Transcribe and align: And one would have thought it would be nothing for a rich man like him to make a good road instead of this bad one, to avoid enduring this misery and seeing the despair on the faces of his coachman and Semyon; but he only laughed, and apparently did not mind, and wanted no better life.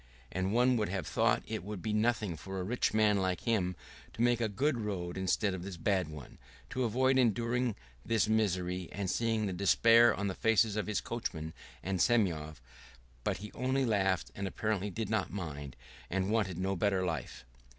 And 0.31 0.51
one 0.51 0.77
would 0.77 0.89
have 0.89 1.05
thought 1.05 1.43
it 1.45 1.63
would 1.63 1.79
be 1.83 1.93
nothing 1.93 2.35
for 2.35 2.59
a 2.59 2.63
rich 2.63 2.91
man 2.91 3.19
like 3.19 3.41
him 3.41 3.75
to 4.13 4.23
make 4.23 4.41
a 4.41 4.49
good 4.49 4.77
road 4.79 5.15
instead 5.15 5.53
of 5.53 5.61
this 5.61 5.77
bad 5.77 6.07
one, 6.07 6.39
to 6.71 6.85
avoid 6.85 7.19
enduring 7.19 7.75
this 8.03 8.27
misery 8.27 8.89
and 8.93 9.11
seeing 9.11 9.45
the 9.45 9.53
despair 9.53 10.15
on 10.15 10.25
the 10.25 10.33
faces 10.33 10.75
of 10.75 10.87
his 10.87 11.01
coachman 11.01 11.53
and 11.83 12.01
Semyon; 12.01 12.55
but 13.23 13.37
he 13.37 13.51
only 13.51 13.85
laughed, 13.85 14.31
and 14.33 14.47
apparently 14.47 14.89
did 14.89 15.07
not 15.11 15.29
mind, 15.29 15.75
and 16.09 16.31
wanted 16.31 16.57
no 16.57 16.75
better 16.75 17.05
life. 17.05 17.45